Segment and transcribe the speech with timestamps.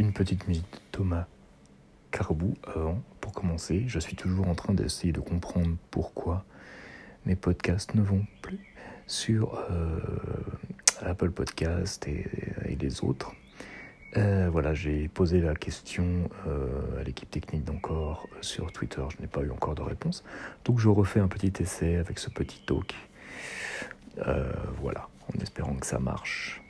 [0.00, 1.26] une petite musique de Thomas
[2.10, 3.84] Carbou avant, pour commencer.
[3.86, 6.46] Je suis toujours en train d'essayer de comprendre pourquoi
[7.26, 8.74] mes podcasts ne vont plus
[9.06, 10.00] sur euh,
[11.02, 12.26] Apple Podcast et,
[12.80, 13.32] les autres.
[14.16, 19.02] Euh, voilà, j'ai posé la question euh, à l'équipe technique d'encore euh, sur Twitter.
[19.10, 20.24] Je n'ai pas eu encore de réponse.
[20.64, 22.94] Donc je refais un petit essai avec ce petit talk.
[24.80, 26.62] voilà, en espérant que ça marche.